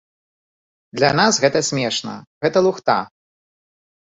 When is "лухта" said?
2.71-2.97